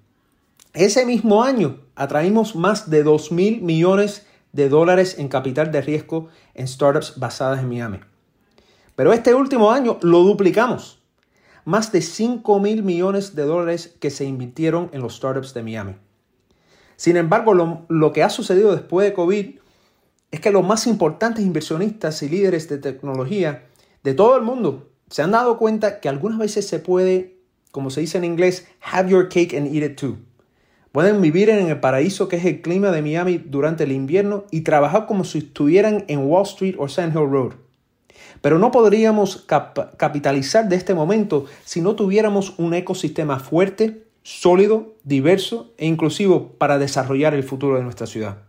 Ese 0.73 1.05
mismo 1.05 1.41
año 1.41 1.79
atraímos 1.95 2.53
más 2.53 2.89
de 2.89 3.03
2 3.03 3.31
mil 3.31 3.61
millones 3.61 4.25
de 4.51 4.67
dólares 4.67 5.17
en 5.19 5.29
capital 5.29 5.71
de 5.71 5.81
riesgo 5.81 6.27
en 6.53 6.67
startups 6.67 7.17
basadas 7.17 7.61
en 7.61 7.69
Miami. 7.69 8.01
Pero 8.97 9.13
este 9.13 9.33
último 9.33 9.71
año 9.71 9.97
lo 10.01 10.19
duplicamos. 10.19 11.01
Más 11.63 11.93
de 11.93 12.01
5 12.01 12.59
mil 12.59 12.83
millones 12.83 13.35
de 13.35 13.43
dólares 13.43 13.95
que 14.01 14.09
se 14.09 14.25
invirtieron 14.25 14.89
en 14.91 15.01
los 15.01 15.15
startups 15.15 15.53
de 15.53 15.63
Miami. 15.63 15.95
Sin 16.97 17.15
embargo, 17.15 17.53
lo, 17.53 17.85
lo 17.87 18.11
que 18.11 18.23
ha 18.23 18.29
sucedido 18.29 18.73
después 18.73 19.07
de 19.07 19.13
COVID 19.13 19.59
es 20.31 20.39
que 20.41 20.51
los 20.51 20.67
más 20.67 20.87
importantes 20.87 21.45
inversionistas 21.45 22.21
y 22.21 22.27
líderes 22.27 22.67
de 22.67 22.79
tecnología 22.79 23.68
de 24.03 24.13
todo 24.13 24.37
el 24.37 24.43
mundo 24.43 24.89
se 25.09 25.21
han 25.21 25.31
dado 25.31 25.57
cuenta 25.57 25.99
que 25.99 26.09
algunas 26.09 26.37
veces 26.37 26.67
se 26.67 26.79
puede, 26.79 27.37
como 27.71 27.89
se 27.89 28.01
dice 28.01 28.17
en 28.17 28.23
inglés, 28.23 28.67
have 28.81 29.09
your 29.09 29.27
cake 29.27 29.55
and 29.55 29.73
eat 29.75 29.91
it 29.91 29.99
too. 29.99 30.17
Pueden 30.91 31.21
vivir 31.21 31.49
en 31.49 31.67
el 31.67 31.79
paraíso 31.79 32.27
que 32.27 32.37
es 32.37 32.45
el 32.45 32.61
clima 32.61 32.91
de 32.91 33.01
Miami 33.01 33.37
durante 33.37 33.83
el 33.83 33.91
invierno 33.91 34.45
y 34.51 34.61
trabajar 34.61 35.05
como 35.05 35.23
si 35.23 35.39
estuvieran 35.39 36.05
en 36.07 36.19
Wall 36.19 36.43
Street 36.43 36.75
o 36.79 36.87
Sand 36.87 37.13
Hill 37.15 37.29
Road. 37.29 37.53
Pero 38.41 38.57
no 38.57 38.71
podríamos 38.71 39.45
capitalizar 39.97 40.67
de 40.69 40.75
este 40.75 40.93
momento 40.93 41.45
si 41.63 41.81
no 41.81 41.95
tuviéramos 41.95 42.57
un 42.57 42.73
ecosistema 42.73 43.39
fuerte, 43.39 44.03
sólido, 44.23 44.95
diverso 45.03 45.73
e 45.77 45.85
inclusivo 45.85 46.53
para 46.53 46.79
desarrollar 46.79 47.33
el 47.33 47.43
futuro 47.43 47.77
de 47.77 47.83
nuestra 47.83 48.07
ciudad. 48.07 48.48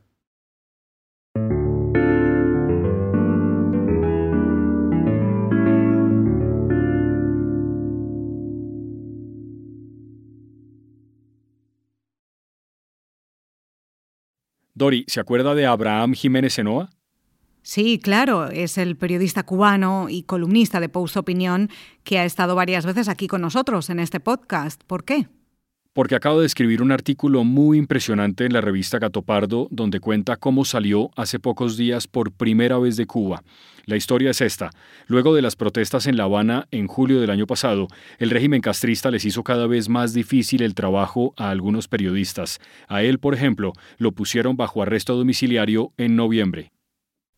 Dori, 14.81 15.05
¿se 15.09 15.21
acuerda 15.21 15.55
de 15.55 15.67
Abraham 15.67 16.15
Jiménez 16.15 16.59
Enoa? 16.59 16.89
Sí, 17.61 18.01
claro, 18.03 18.49
es 18.49 18.79
el 18.79 18.97
periodista 18.97 19.43
cubano 19.43 20.07
y 20.09 20.23
columnista 20.23 20.81
de 20.81 20.89
Post 20.89 21.19
Opinión 21.19 21.69
que 22.03 22.19
ha 22.19 22.25
estado 22.25 22.55
varias 22.55 22.87
veces 22.87 23.07
aquí 23.11 23.29
con 23.29 23.43
nosotros 23.43 23.91
en 23.91 24.01
este 24.01 24.21
podcast. 24.21 24.83
¿Por 24.85 25.05
qué? 25.05 25.29
Porque 25.93 26.15
acabo 26.15 26.41
de 26.41 26.47
escribir 26.47 26.83
un 26.83 26.93
artículo 26.93 27.45
muy 27.45 27.79
impresionante 27.79 28.45
en 28.45 28.53
la 28.53 28.61
revista 28.61 28.99
Gato 28.99 29.23
Pardo 29.23 29.69
donde 29.71 30.01
cuenta 30.01 30.37
cómo 30.37 30.65
salió 30.65 31.11
hace 31.17 31.39
pocos 31.39 31.77
días 31.77 32.07
por 32.07 32.33
primera 32.33 32.79
vez 32.79 32.97
de 32.97 33.07
Cuba. 33.07 33.43
La 33.87 33.97
historia 33.97 34.31
es 34.31 34.41
esta. 34.41 34.71
Luego 35.07 35.35
de 35.35 35.43
las 35.43 35.57
protestas 35.57 36.07
en 36.07 36.17
La 36.17 36.25
Habana 36.25 36.69
en 36.71 36.87
julio 36.87 37.21
del 37.21 37.31
año 37.31 37.47
pasado, 37.47 37.89
el 38.19 38.31
régimen 38.31 38.61
castrista 38.61 39.11
les 39.11 39.25
hizo 39.25 39.43
cada 39.43 39.67
vez 39.67 39.89
más 39.89 40.15
difícil 40.15 40.63
el 40.63 40.75
trabajo 40.75 41.35
a 41.37 41.51
algunos 41.51 41.89
periodistas. 41.89 42.61
A 42.87 43.03
él, 43.03 43.19
por 43.19 43.35
ejemplo, 43.35 43.73
lo 43.99 44.13
pusieron 44.13 44.57
bajo 44.57 44.83
arresto 44.83 45.17
domiciliario 45.17 45.93
en 45.97 46.15
noviembre. 46.15 46.71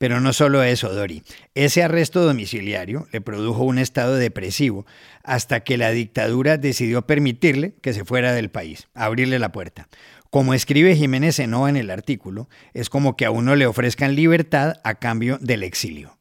Pero 0.02 0.20
no 0.20 0.32
solo 0.32 0.64
eso, 0.64 0.92
Dori. 0.92 1.22
Ese 1.54 1.80
arresto 1.84 2.24
domiciliario 2.24 3.06
le 3.12 3.20
produjo 3.20 3.62
un 3.62 3.78
estado 3.78 4.16
depresivo 4.16 4.84
hasta 5.22 5.60
que 5.60 5.76
la 5.76 5.92
dictadura 5.92 6.58
decidió 6.58 7.06
permitirle 7.06 7.76
que 7.80 7.92
se 7.92 8.04
fuera 8.04 8.32
del 8.32 8.50
país, 8.50 8.88
abrirle 8.94 9.38
la 9.38 9.52
puerta. 9.52 9.86
Como 10.28 10.54
escribe 10.54 10.96
Jiménez 10.96 11.38
Enoa 11.38 11.70
en 11.70 11.76
el 11.76 11.88
artículo, 11.88 12.48
es 12.74 12.90
como 12.90 13.16
que 13.16 13.26
a 13.26 13.30
uno 13.30 13.54
le 13.54 13.66
ofrezcan 13.66 14.16
libertad 14.16 14.80
a 14.82 14.96
cambio 14.96 15.38
del 15.40 15.62
exilio. 15.62 16.18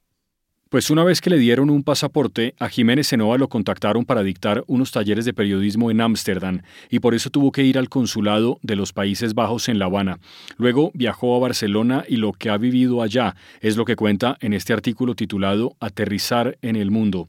Pues 0.72 0.90
una 0.90 1.04
vez 1.04 1.20
que 1.20 1.30
le 1.30 1.38
dieron 1.38 1.70
un 1.70 1.84
pasaporte, 1.84 2.56
a 2.58 2.70
Jiménez 2.70 3.08
Senova 3.08 3.38
lo 3.38 3.50
contactaron 3.50 4.06
para 4.06 4.24
dictar 4.24 4.64
unos 4.68 4.94
talleres 4.94 5.26
de 5.26 5.34
periodismo 5.34 5.92
en 5.92 6.00
Ámsterdam 6.00 6.62
y 6.90 7.00
por 7.00 7.14
eso 7.14 7.30
tuvo 7.30 7.52
que 7.52 7.66
ir 7.66 7.78
al 7.78 7.90
consulado 7.90 8.58
de 8.62 8.78
los 8.78 8.94
Países 8.94 9.34
Bajos 9.34 9.68
en 9.68 9.80
La 9.80 9.88
Habana. 9.88 10.20
Luego 10.56 10.92
viajó 10.94 11.36
a 11.36 11.40
Barcelona 11.40 12.06
y 12.08 12.16
lo 12.16 12.32
que 12.32 12.50
ha 12.50 12.58
vivido 12.58 13.02
allá 13.02 13.36
es 13.60 13.76
lo 13.76 13.84
que 13.84 13.98
cuenta 13.98 14.38
en 14.40 14.54
este 14.54 14.72
artículo 14.72 15.14
titulado 15.14 15.76
Aterrizar 15.82 16.58
en 16.62 16.78
el 16.78 16.90
mundo. 16.90 17.28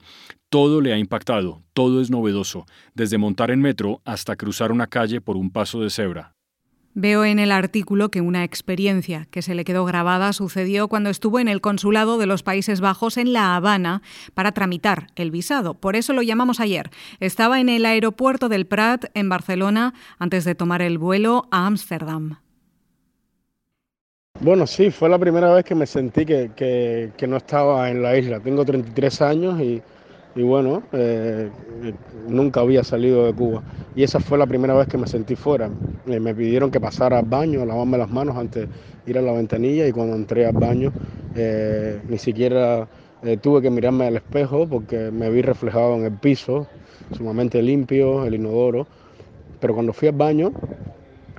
Todo 0.48 0.80
le 0.80 0.92
ha 0.92 0.98
impactado, 0.98 1.64
todo 1.72 2.00
es 2.00 2.12
novedoso, 2.12 2.64
desde 2.94 3.18
montar 3.18 3.50
en 3.50 3.60
metro 3.60 4.02
hasta 4.04 4.36
cruzar 4.36 4.70
una 4.70 4.86
calle 4.86 5.20
por 5.20 5.36
un 5.36 5.50
paso 5.50 5.80
de 5.80 5.90
cebra. 5.90 6.31
Veo 6.94 7.24
en 7.24 7.38
el 7.38 7.52
artículo 7.52 8.10
que 8.10 8.20
una 8.20 8.44
experiencia 8.44 9.26
que 9.30 9.40
se 9.40 9.54
le 9.54 9.64
quedó 9.64 9.86
grabada 9.86 10.34
sucedió 10.34 10.88
cuando 10.88 11.08
estuvo 11.08 11.40
en 11.40 11.48
el 11.48 11.62
consulado 11.62 12.18
de 12.18 12.26
los 12.26 12.42
Países 12.42 12.82
Bajos 12.82 13.16
en 13.16 13.32
La 13.32 13.56
Habana 13.56 14.02
para 14.34 14.52
tramitar 14.52 15.06
el 15.16 15.30
visado. 15.30 15.72
Por 15.72 15.96
eso 15.96 16.12
lo 16.12 16.20
llamamos 16.20 16.60
ayer. 16.60 16.90
Estaba 17.18 17.60
en 17.60 17.70
el 17.70 17.86
aeropuerto 17.86 18.50
del 18.50 18.66
Prat, 18.66 19.06
en 19.14 19.30
Barcelona, 19.30 19.94
antes 20.18 20.44
de 20.44 20.54
tomar 20.54 20.82
el 20.82 20.98
vuelo 20.98 21.48
a 21.50 21.66
Ámsterdam. 21.66 22.36
Bueno, 24.40 24.66
sí, 24.66 24.90
fue 24.90 25.08
la 25.08 25.18
primera 25.18 25.54
vez 25.54 25.64
que 25.64 25.74
me 25.74 25.86
sentí 25.86 26.26
que, 26.26 26.50
que 27.16 27.26
no 27.26 27.38
estaba 27.38 27.88
en 27.88 28.02
la 28.02 28.18
isla. 28.18 28.38
Tengo 28.40 28.66
33 28.66 29.22
años 29.22 29.60
y 29.60 29.80
y 30.34 30.42
bueno, 30.42 30.82
eh, 30.92 31.50
nunca 32.26 32.60
había 32.60 32.84
salido 32.84 33.26
de 33.26 33.34
Cuba. 33.34 33.62
Y 33.94 34.02
esa 34.02 34.18
fue 34.20 34.38
la 34.38 34.46
primera 34.46 34.74
vez 34.74 34.88
que 34.88 34.96
me 34.96 35.06
sentí 35.06 35.36
fuera. 35.36 35.70
Eh, 36.06 36.20
me 36.20 36.34
pidieron 36.34 36.70
que 36.70 36.80
pasara 36.80 37.18
al 37.18 37.26
baño, 37.26 37.64
lavarme 37.66 37.98
las 37.98 38.08
manos 38.10 38.36
antes 38.36 38.68
de 39.04 39.10
ir 39.10 39.18
a 39.18 39.22
la 39.22 39.32
ventanilla 39.32 39.86
y 39.86 39.92
cuando 39.92 40.16
entré 40.16 40.46
al 40.46 40.54
baño 40.54 40.92
eh, 41.34 42.00
ni 42.08 42.18
siquiera 42.18 42.88
tuve 43.40 43.62
que 43.62 43.70
mirarme 43.70 44.06
al 44.08 44.16
espejo 44.16 44.68
porque 44.68 45.12
me 45.12 45.30
vi 45.30 45.42
reflejado 45.42 45.94
en 45.94 46.04
el 46.04 46.18
piso, 46.18 46.66
sumamente 47.16 47.62
limpio, 47.62 48.24
el 48.26 48.34
inodoro. 48.34 48.88
Pero 49.60 49.74
cuando 49.74 49.92
fui 49.92 50.08
al 50.08 50.16
baño, 50.16 50.52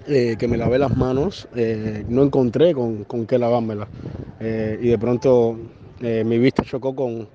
que 0.06 0.48
me 0.48 0.58
lavé 0.58 0.80
las 0.80 0.96
manos, 0.96 1.46
no 2.08 2.24
encontré 2.24 2.74
con, 2.74 3.04
con 3.04 3.26
qué 3.26 3.38
lavármelas. 3.38 3.90
y 4.40 4.88
de 4.88 4.98
pronto 4.98 5.58
mi 6.00 6.38
vista 6.40 6.64
chocó 6.64 6.96
con 6.96 7.28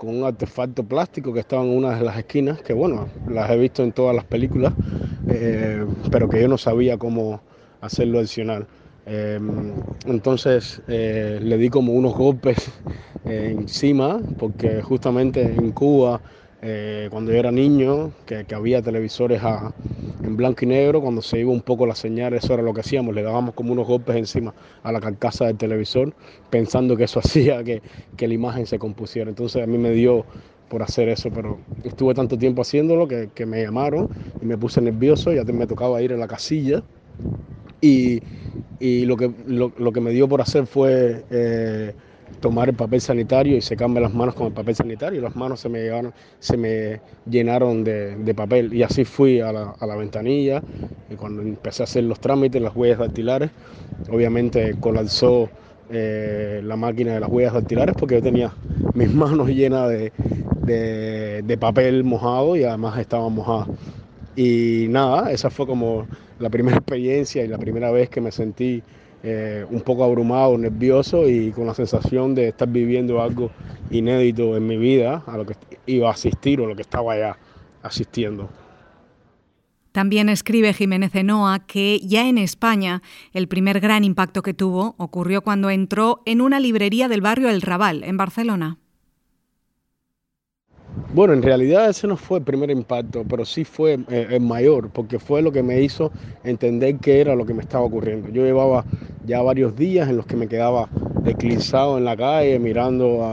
con 0.00 0.16
un 0.16 0.24
artefacto 0.24 0.82
plástico 0.84 1.32
que 1.34 1.40
estaba 1.40 1.62
en 1.62 1.70
una 1.76 1.94
de 1.98 2.04
las 2.04 2.16
esquinas, 2.18 2.62
que 2.62 2.72
bueno, 2.72 3.10
las 3.26 3.50
he 3.50 3.58
visto 3.58 3.82
en 3.84 3.92
todas 3.92 4.16
las 4.16 4.24
películas, 4.24 4.74
eh, 5.26 5.86
pero 6.10 6.28
que 6.28 6.40
yo 6.40 6.48
no 6.48 6.56
sabía 6.58 6.96
cómo 6.98 7.42
hacerlo 7.80 8.18
adicional. 8.18 8.66
Em, 9.04 9.82
entonces 10.06 10.82
eh, 10.88 11.38
le 11.42 11.56
di 11.58 11.68
como 11.68 11.92
unos 11.92 12.14
golpes 12.14 12.70
encima, 13.24 14.22
porque 14.38 14.80
justamente 14.82 15.54
en 15.54 15.72
Cuba 15.72 16.22
eh, 16.62 17.08
cuando 17.10 17.32
yo 17.32 17.38
era 17.38 17.50
niño, 17.50 18.12
que, 18.26 18.44
había 18.54 18.82
televisores 18.82 19.40
en 20.22 20.36
blanco 20.36 20.64
y 20.64 20.68
negro, 20.68 21.00
cuando 21.00 21.22
se 21.22 21.40
iba 21.40 21.50
un 21.50 21.62
poco 21.62 21.86
la 21.86 21.94
señal, 21.94 22.34
eso 22.34 22.52
era 22.52 22.62
lo 22.62 22.74
que 22.74 22.80
hacíamos, 22.80 23.14
le 23.14 23.22
dábamos 23.22 23.54
como 23.54 23.72
unos 23.72 23.86
golpes 23.86 24.16
encima 24.16 24.52
a 24.82 24.92
la 24.92 25.00
carcasa 25.00 25.46
del 25.46 25.56
televisor, 25.56 26.12
pensando 26.50 26.96
que 26.96 27.04
eso 27.04 27.20
hacía 27.24 27.64
que, 27.64 27.80
la 28.18 28.34
imagen 28.34 28.66
se 28.66 28.78
compusiera. 28.78 29.30
Entonces 29.30 29.62
a 29.62 29.66
mí 29.66 29.78
me 29.78 29.90
dio 29.92 30.26
por 30.68 30.82
hacer 30.82 31.08
eso, 31.08 31.30
pero 31.34 31.58
estuve 31.82 32.14
tanto 32.14 32.36
tiempo 32.36 32.60
haciéndolo 32.62 33.08
que, 33.08 33.46
me 33.46 33.62
llamaron 33.62 34.08
y 34.42 34.44
me 34.44 34.58
puse 34.58 34.82
nervioso, 34.82 35.32
ya 35.32 35.44
me 35.44 35.66
tocaba 35.66 36.02
ir 36.02 36.12
a 36.12 36.16
la 36.16 36.28
casilla 36.28 36.82
y, 37.80 38.20
lo, 38.80 39.16
que, 39.16 39.30
lo, 39.46 39.92
que 39.92 40.00
me 40.00 40.10
dio 40.10 40.28
por 40.28 40.42
hacer 40.42 40.66
fue... 40.66 41.24
Eh, 41.30 41.94
tomar 42.40 42.68
el 42.68 42.74
papel 42.74 43.00
sanitario 43.00 43.56
y 43.56 43.60
secarme 43.60 44.00
las 44.00 44.14
manos 44.14 44.34
con 44.34 44.46
el 44.46 44.52
papel 44.52 44.74
sanitario. 44.74 45.20
Las 45.20 45.36
manos 45.36 45.60
se 45.60 45.68
me, 46.56 47.00
llenaron 47.28 47.84
de, 47.84 48.34
papel 48.34 48.72
y 48.72 48.82
así 48.82 49.04
fui 49.04 49.40
a 49.40 49.52
la, 49.52 49.96
ventanilla 49.96 50.62
y 51.10 51.14
cuando 51.14 51.42
empecé 51.42 51.82
a 51.82 51.84
hacer 51.84 52.04
los 52.04 52.20
trámites, 52.20 52.62
las 52.62 52.74
huellas 52.74 52.98
dactilares, 52.98 53.50
obviamente 54.10 54.74
colapsó 54.80 55.48
eh, 55.90 56.60
la 56.64 56.76
máquina 56.76 57.14
de 57.14 57.20
las 57.20 57.28
huellas 57.28 57.52
dactilares 57.52 57.96
porque 57.98 58.16
yo 58.16 58.22
tenía 58.22 58.52
mis 58.94 59.12
manos 59.14 59.48
llenas 59.48 59.88
de, 59.88 60.12
de 61.42 61.58
papel 61.58 62.04
mojado 62.04 62.56
y 62.56 62.64
además 62.64 62.98
estaban 62.98 63.32
mojadas. 63.32 63.68
Y 64.36 64.86
nada, 64.88 65.32
esa 65.32 65.50
fue 65.50 65.66
como 65.66 66.06
la 66.38 66.50
primera 66.50 66.76
experiencia 66.78 67.44
y 67.44 67.48
la 67.48 67.58
primera 67.58 67.90
vez 67.90 68.08
que 68.08 68.20
me 68.20 68.32
sentí 68.32 68.82
eh, 69.22 69.66
un 69.70 69.82
poco 69.82 70.04
abrumado, 70.04 70.56
nervioso 70.56 71.28
y 71.28 71.50
con 71.50 71.66
la 71.66 71.74
sensación 71.74 72.34
de 72.34 72.48
estar 72.48 72.68
viviendo 72.68 73.20
algo 73.20 73.50
inédito 73.90 74.56
en 74.56 74.66
mi 74.66 74.76
vida 74.78 75.22
a 75.26 75.36
lo 75.36 75.44
que 75.44 75.54
iba 75.86 76.08
a 76.08 76.12
asistir 76.12 76.60
o 76.60 76.66
lo 76.66 76.74
que 76.74 76.82
estaba 76.82 77.16
ya 77.18 77.36
asistiendo. 77.82 78.48
También 79.92 80.28
escribe 80.28 80.72
Jiménez 80.72 81.14
Enoa 81.14 81.66
que 81.66 81.98
ya 82.00 82.28
en 82.28 82.38
España 82.38 83.02
el 83.32 83.48
primer 83.48 83.80
gran 83.80 84.04
impacto 84.04 84.42
que 84.42 84.54
tuvo 84.54 84.94
ocurrió 84.98 85.42
cuando 85.42 85.68
entró 85.68 86.22
en 86.26 86.40
una 86.40 86.60
librería 86.60 87.08
del 87.08 87.20
barrio 87.20 87.50
El 87.50 87.60
Raval, 87.60 88.04
en 88.04 88.16
Barcelona. 88.16 88.79
Bueno, 91.12 91.32
en 91.32 91.42
realidad 91.42 91.88
ese 91.90 92.06
no 92.06 92.16
fue 92.16 92.38
el 92.38 92.44
primer 92.44 92.70
impacto, 92.70 93.24
pero 93.24 93.44
sí 93.44 93.64
fue 93.64 93.98
eh, 94.08 94.28
el 94.30 94.40
mayor, 94.42 94.90
porque 94.92 95.18
fue 95.18 95.42
lo 95.42 95.50
que 95.50 95.60
me 95.62 95.80
hizo 95.80 96.12
entender 96.44 97.00
qué 97.00 97.20
era 97.20 97.34
lo 97.34 97.44
que 97.44 97.52
me 97.52 97.62
estaba 97.62 97.84
ocurriendo. 97.84 98.28
Yo 98.28 98.44
llevaba 98.44 98.86
ya 99.24 99.42
varios 99.42 99.74
días 99.74 100.08
en 100.08 100.16
los 100.16 100.26
que 100.26 100.36
me 100.36 100.46
quedaba 100.46 100.88
eclipsado 101.24 101.98
en 101.98 102.04
la 102.04 102.16
calle, 102.16 102.60
mirando 102.60 103.24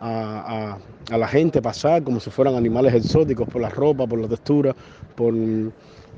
a, 0.00 0.78
la 1.16 1.28
gente 1.28 1.62
pasar 1.62 2.02
como 2.02 2.18
si 2.18 2.30
fueran 2.30 2.56
animales 2.56 2.92
exóticos 2.92 3.46
por 3.46 3.62
la 3.62 3.68
ropa, 3.68 4.04
por 4.06 4.18
la 4.18 4.26
textura, 4.28 4.74
por, 5.14 5.32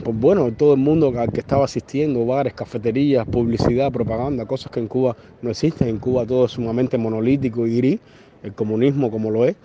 bueno, 0.05 0.53
todo 0.55 0.73
el 0.73 0.81
mundo 0.81 1.13
al 1.19 1.31
que 1.33 1.41
estaba 1.41 1.67
asistiendo, 1.67 2.25
bares, 2.25 2.55
cafeterías, 2.55 3.27
publicidad, 3.27 3.93
propaganda, 3.93 4.47
cosas 4.47 4.73
que 4.73 4.81
en 4.81 4.89
Cuba 4.89 5.17
no 5.43 5.51
existen. 5.51 5.89
En 5.89 5.99
Cuba 5.99 6.25
todo 6.27 6.47
es 6.47 6.53
sumamente 6.53 6.97
monolítico 6.97 7.67
y 7.67 7.77
gris, 7.77 8.01
el 8.43 8.55
comunismo 8.55 9.11
como 9.11 9.31
lo 9.31 9.45
es. 9.45 9.57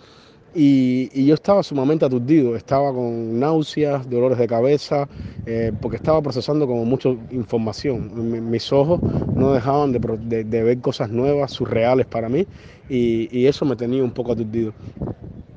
Y, 0.55 1.25
yo 1.25 1.35
estaba 1.35 1.61
sumamente 1.61 2.05
aturdido, 2.05 2.55
estaba 2.55 2.91
con 2.91 3.39
náuseas, 3.39 4.09
dolores 4.09 4.37
de 4.37 4.47
cabeza, 4.47 5.07
eh, 5.45 5.71
porque 5.79 5.97
estaba 5.97 6.21
procesando 6.21 6.65
como 6.65 6.85
mucha 6.85 7.09
información. 7.31 8.49
mis 8.49 8.71
ojos 8.73 8.99
no 9.35 9.53
dejaban 9.53 9.91
de, 9.91 10.63
ver 10.63 10.79
cosas 10.79 11.09
nuevas, 11.09 11.51
surreales 11.51 12.07
para 12.07 12.29
mí, 12.29 12.47
y, 12.89 13.45
eso 13.45 13.65
me 13.65 13.75
tenía 13.75 14.03
un 14.03 14.11
poco 14.11 14.31
aturdido. 14.31 14.73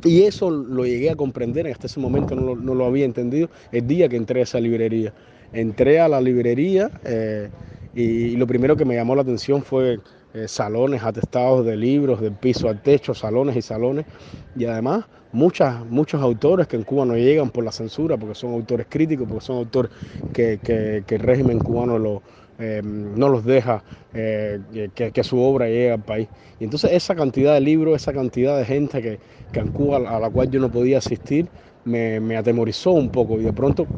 Y 0.04 0.22
eso 0.22 0.50
lo 0.50 0.84
llegué 0.84 1.10
a 1.10 1.16
comprender, 1.16 1.66
hasta 1.68 1.86
ese 1.86 2.00
momento 2.00 2.34
no 2.34 2.74
lo, 2.74 2.84
había 2.84 3.04
entendido, 3.04 3.48
el 3.70 3.86
día 3.86 4.08
que 4.08 4.16
entré 4.16 4.40
a 4.40 4.42
esa 4.42 4.60
librería. 4.60 5.12
Entré 5.52 6.00
a 6.00 6.08
la 6.08 6.20
librería 6.20 6.90
eh, 7.04 7.48
y 7.94 8.36
lo 8.36 8.46
primero 8.46 8.76
que 8.76 8.84
me 8.84 8.94
llamó 8.94 9.14
la 9.14 9.22
atención 9.22 9.62
fue 9.62 10.00
eh, 10.34 10.48
salones 10.48 11.02
atestados 11.02 11.66
de 11.66 11.76
libros, 11.76 12.20
del 12.20 12.34
piso 12.34 12.68
al 12.68 12.80
techo, 12.80 13.14
salones 13.14 13.54
y 13.56 13.62
salones. 13.62 14.06
Y 14.54 14.64
además 14.64 15.04
muchas, 15.30 15.84
muchos 15.86 16.22
autores 16.22 16.66
que 16.66 16.76
en 16.76 16.84
Cuba 16.84 17.04
no 17.04 17.16
llegan 17.16 17.50
por 17.50 17.64
la 17.64 17.72
censura, 17.72 18.16
porque 18.16 18.34
son 18.34 18.52
autores 18.54 18.86
críticos, 18.88 19.26
porque 19.28 19.44
son 19.44 19.56
autores 19.58 19.92
que, 20.32 20.60
el 21.06 21.18
régimen 21.20 21.60
cubano 21.60 22.22
eh, 22.58 22.80
no 22.82 23.28
los 23.28 23.44
deja 23.44 23.84
eh, 24.14 24.60
que, 24.94 25.24
su 25.24 25.38
obra 25.38 25.66
llegue 25.66 25.92
al 25.92 26.02
país. 26.02 26.28
Y 26.58 26.64
entonces 26.64 26.92
esa 26.92 27.14
cantidad 27.14 27.54
de 27.54 27.60
libros, 27.60 27.96
esa 27.96 28.12
cantidad 28.12 28.56
de 28.58 28.64
gente 28.64 29.02
que, 29.02 29.20
en 29.60 29.70
Cuba 29.70 29.98
a 29.98 30.18
la 30.20 30.30
cual 30.30 30.50
yo 30.50 30.60
no 30.60 30.70
podía 30.70 30.98
asistir, 30.98 31.50
me, 31.84 32.20
me 32.20 32.36
atemorizó 32.36 32.92
un 32.92 33.10
poco 33.10 33.38
y 33.40 33.44
de 33.44 33.52
pronto 33.52 33.90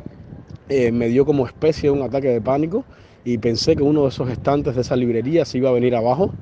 me 0.68 1.08
dio 1.08 1.24
como 1.26 1.46
especie 1.46 1.90
de 1.90 1.96
un 1.96 2.02
ataque 2.02 2.28
de 2.28 2.40
pánico 2.40 2.86
y 3.24 3.38
pensé 3.38 3.74
que 3.74 3.82
uno 3.82 4.02
de 4.02 4.08
esos 4.08 4.28
estantes 4.28 4.74
de 4.74 4.82
esa 4.82 4.96
librería 4.96 5.44
se 5.44 5.58
iba 5.58 5.70
a 5.70 5.72
venir 5.72 5.94
abajo 5.94 6.32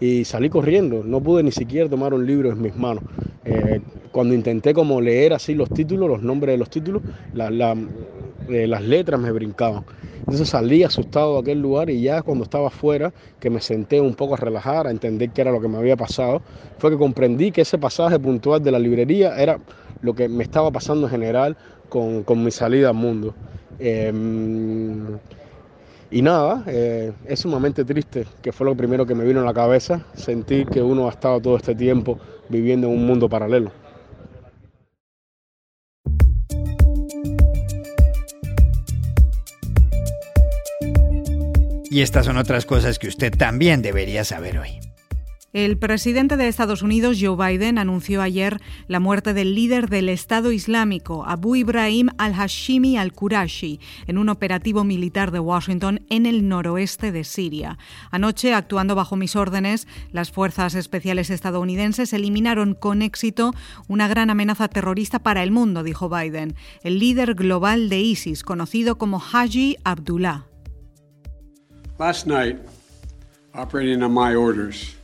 y 0.00 0.24
salí 0.24 0.48
corriendo. 0.50 1.04
No 1.04 1.20
pude 1.20 1.42
ni 1.42 1.52
siquiera 1.52 1.88
tomar 1.88 2.12
un 2.12 2.26
libro 2.26 2.50
en 2.50 2.60
mis 2.60 2.74
manos. 2.76 3.04
Eh, 3.44 3.80
cuando 4.10 4.34
intenté 4.34 4.74
como 4.74 5.00
leer 5.00 5.32
así 5.32 5.54
los 5.54 5.70
títulos, 5.70 6.08
los 6.08 6.22
nombres 6.22 6.54
de 6.54 6.58
los 6.58 6.68
títulos, 6.68 7.02
eh, 7.34 8.66
las 8.66 8.82
letras 8.82 9.20
me 9.20 9.30
brincaban. 9.30 9.84
Entonces 10.18 10.48
salí 10.48 10.82
asustado 10.82 11.34
de 11.34 11.40
aquel 11.40 11.60
lugar 11.60 11.90
y 11.90 12.02
ya 12.02 12.22
cuando 12.22 12.44
estaba 12.44 12.68
afuera, 12.68 13.12
que 13.40 13.50
me 13.50 13.60
senté 13.60 14.00
un 14.00 14.14
poco 14.14 14.34
a 14.34 14.36
relajar, 14.36 14.86
a 14.86 14.90
entender 14.90 15.30
qué 15.30 15.42
era 15.42 15.50
lo 15.50 15.60
que 15.60 15.68
me 15.68 15.78
había 15.78 15.96
pasado, 15.96 16.42
fue 16.78 16.90
que 16.90 16.96
comprendí 16.96 17.50
que 17.50 17.62
ese 17.62 17.78
pasaje 17.78 18.18
puntual 18.18 18.62
de 18.62 18.70
la 18.70 18.78
librería 18.78 19.36
era 19.40 19.58
lo 20.00 20.14
que 20.14 20.28
me 20.28 20.42
estaba 20.44 20.70
pasando 20.70 21.06
en 21.06 21.10
general 21.10 21.56
con, 21.88 22.24
mi 22.44 22.50
salida 22.50 22.90
al 22.90 22.94
mundo. 22.94 23.34
Em, 23.78 25.18
y 26.12 26.20
nada, 26.20 26.62
eh, 26.66 27.12
es 27.26 27.40
sumamente 27.40 27.86
triste, 27.86 28.26
que 28.42 28.52
fue 28.52 28.66
lo 28.66 28.76
primero 28.76 29.06
que 29.06 29.14
me 29.14 29.24
vino 29.24 29.40
a 29.40 29.44
la 29.44 29.54
cabeza, 29.54 30.04
sentir 30.14 30.66
que 30.66 30.82
uno 30.82 31.08
ha 31.08 31.10
estado 31.10 31.40
todo 31.40 31.56
este 31.56 31.74
tiempo 31.74 32.18
viviendo 32.50 32.86
en 32.86 32.92
un 32.92 33.06
mundo 33.06 33.30
paralelo. 33.30 33.72
Y 41.90 42.00
estas 42.00 42.26
son 42.26 42.36
otras 42.36 42.66
cosas 42.66 42.98
que 42.98 43.08
usted 43.08 43.32
también 43.36 43.80
debería 43.82 44.24
saber 44.24 44.58
hoy. 44.58 44.91
El 45.52 45.76
presidente 45.76 46.38
de 46.38 46.48
Estados 46.48 46.80
Unidos, 46.80 47.18
Joe 47.20 47.36
Biden, 47.36 47.76
anunció 47.76 48.22
ayer 48.22 48.58
la 48.88 49.00
muerte 49.00 49.34
del 49.34 49.54
líder 49.54 49.90
del 49.90 50.08
Estado 50.08 50.50
Islámico, 50.50 51.26
Abu 51.26 51.56
Ibrahim 51.56 52.08
al-Hashimi 52.16 52.96
al-Qurashi, 52.96 53.78
en 54.06 54.16
un 54.16 54.30
operativo 54.30 54.82
militar 54.82 55.30
de 55.30 55.40
Washington 55.40 56.06
en 56.08 56.24
el 56.24 56.48
noroeste 56.48 57.12
de 57.12 57.24
Siria. 57.24 57.76
Anoche, 58.10 58.54
actuando 58.54 58.94
bajo 58.94 59.16
mis 59.16 59.36
órdenes, 59.36 59.86
las 60.10 60.30
fuerzas 60.30 60.74
especiales 60.74 61.28
estadounidenses 61.28 62.14
eliminaron 62.14 62.74
con 62.74 63.02
éxito 63.02 63.52
una 63.88 64.08
gran 64.08 64.30
amenaza 64.30 64.68
terrorista 64.68 65.18
para 65.18 65.42
el 65.42 65.50
mundo, 65.50 65.82
dijo 65.82 66.08
Biden, 66.08 66.54
el 66.82 66.98
líder 66.98 67.34
global 67.34 67.90
de 67.90 68.00
ISIS, 68.00 68.42
conocido 68.42 68.96
como 68.96 69.20
Haji 69.20 69.76
Abdullah. 69.84 70.46
Last 71.98 72.26
night, 72.26 72.56
operating 73.54 74.02
on 74.02 74.14
my 74.14 74.34
orders, 74.34 74.96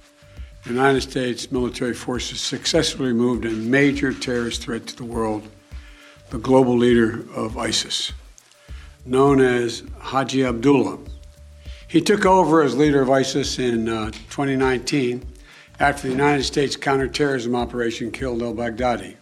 United 0.68 1.00
States 1.00 1.50
military 1.52 1.94
forces 1.94 2.40
successfully 2.40 3.12
moved 3.12 3.44
a 3.44 3.50
major 3.50 4.12
terrorist 4.12 4.62
threat 4.62 4.86
to 4.86 4.96
the 4.96 5.04
world, 5.04 5.48
the 6.30 6.38
global 6.38 6.76
leader 6.76 7.24
of 7.34 7.56
ISIS, 7.58 8.12
known 9.04 9.40
as 9.40 9.82
Haji 9.98 10.44
Abdullah. 10.44 10.98
He 11.86 12.00
took 12.00 12.26
over 12.26 12.62
as 12.62 12.76
leader 12.76 13.00
of 13.00 13.10
ISIS 13.10 13.58
in 13.58 13.88
uh, 13.88 14.10
2019 14.10 15.26
after 15.80 16.02
the 16.08 16.12
United 16.12 16.44
States 16.44 16.76
counterterrorism 16.76 17.54
operation 17.54 18.10
killed 18.10 18.42
al 18.42 18.54
Baghdadi. 18.54 19.17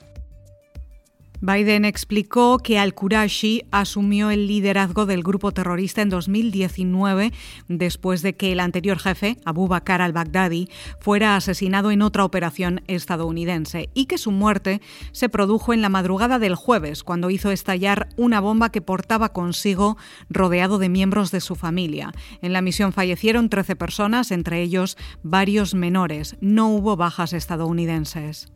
Biden 1.40 1.85
explicó 1.85 2.59
que 2.59 2.79
al-Qurashi 2.79 3.64
asumió 3.70 4.31
el 4.31 4.46
liderazgo 4.46 5.07
del 5.07 5.22
grupo 5.22 5.53
terrorista 5.53 6.03
en 6.03 6.09
2019 6.09 7.33
después 7.68 8.22
de 8.22 8.37
que 8.37 8.53
el 8.53 8.61
anterior 8.61 8.99
jefe, 8.99 9.37
Abu 9.44 9.68
Bakr 9.68 10.01
al-Baghdadi, 10.01 10.68
fuera 11.01 11.37
asesinado 11.37 11.90
en 11.90 12.03
otra 12.03 12.25
operación 12.25 12.83
estadounidense 12.87 13.90
y 13.94 14.07
que 14.07 14.18
su 14.18 14.31
muerte 14.31 14.81
se 15.12 15.29
produjo 15.29 15.72
en 15.72 15.83
la 15.83 15.88
madrugada 15.88 16.38
del 16.38 16.55
jueves 16.55 17.03
cuando 17.03 17.31
hizo 17.31 17.51
estallar 17.51 18.09
una 18.16 18.40
bomba 18.40 18.70
que 18.70 18.81
portaba 18.81 19.33
consigo 19.33 19.96
rodeado 20.31 20.79
de 20.79 20.88
miembros 20.88 21.31
de 21.31 21.40
su 21.40 21.55
familia. 21.55 22.12
En 22.40 22.53
la 22.53 22.62
misión 22.62 22.92
fallecieron 22.92 23.51
13 23.51 23.77
personas, 23.77 24.31
entre 24.31 24.62
ellos 24.62 24.96
varios 25.22 25.75
menores. 25.75 26.37
No 26.40 26.68
hubo 26.68 26.96
bajas 26.96 27.33
estadounidenses. 27.33 28.49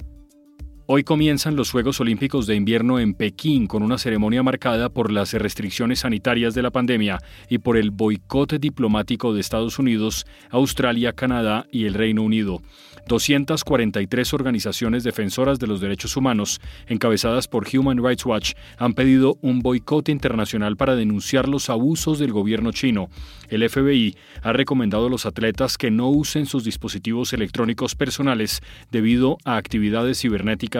Hoy 0.92 1.04
comienzan 1.04 1.54
los 1.54 1.70
Juegos 1.70 2.00
Olímpicos 2.00 2.48
de 2.48 2.56
Invierno 2.56 2.98
en 2.98 3.14
Pekín 3.14 3.68
con 3.68 3.84
una 3.84 3.96
ceremonia 3.96 4.42
marcada 4.42 4.88
por 4.88 5.12
las 5.12 5.32
restricciones 5.34 6.00
sanitarias 6.00 6.52
de 6.52 6.62
la 6.62 6.72
pandemia 6.72 7.20
y 7.48 7.58
por 7.58 7.76
el 7.76 7.92
boicot 7.92 8.54
diplomático 8.54 9.32
de 9.32 9.40
Estados 9.40 9.78
Unidos, 9.78 10.26
Australia, 10.50 11.12
Canadá 11.12 11.64
y 11.70 11.84
el 11.84 11.94
Reino 11.94 12.24
Unido. 12.24 12.60
243 13.06 14.34
organizaciones 14.34 15.04
defensoras 15.04 15.60
de 15.60 15.68
los 15.68 15.80
derechos 15.80 16.16
humanos, 16.16 16.60
encabezadas 16.88 17.46
por 17.46 17.66
Human 17.72 18.04
Rights 18.04 18.26
Watch, 18.26 18.54
han 18.76 18.94
pedido 18.94 19.38
un 19.42 19.60
boicot 19.60 20.08
internacional 20.08 20.76
para 20.76 20.96
denunciar 20.96 21.48
los 21.48 21.70
abusos 21.70 22.18
del 22.18 22.32
gobierno 22.32 22.72
chino. 22.72 23.10
El 23.48 23.68
FBI 23.68 24.16
ha 24.42 24.52
recomendado 24.52 25.06
a 25.06 25.10
los 25.10 25.24
atletas 25.24 25.78
que 25.78 25.90
no 25.90 26.08
usen 26.08 26.46
sus 26.46 26.64
dispositivos 26.64 27.32
electrónicos 27.32 27.94
personales 27.94 28.60
debido 28.90 29.38
a 29.44 29.56
actividades 29.56 30.20
cibernéticas 30.20 30.79